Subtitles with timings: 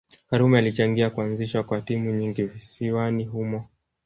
[0.29, 3.69] Karume alichangia kuazishwa kwa timu nyingi visiwani humo